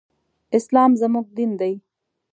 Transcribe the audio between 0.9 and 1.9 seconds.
زموږ دين دی